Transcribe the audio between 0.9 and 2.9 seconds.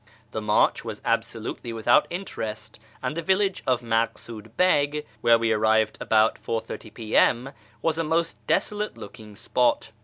absolutely without interest,